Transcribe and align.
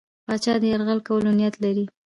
پاچا 0.25 0.53
د 0.61 0.63
یرغل 0.71 0.99
کولو 1.07 1.31
نیت 1.39 1.55
لري. 1.63 1.85